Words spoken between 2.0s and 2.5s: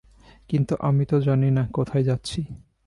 যাচ্ছি।